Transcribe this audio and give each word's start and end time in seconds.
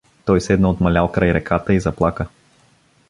Той 0.25 0.41
седна 0.41 0.69
отмалял 0.69 1.11
край 1.11 1.33
реката 1.33 1.73
и 1.73 1.79
заплака. 1.79 2.27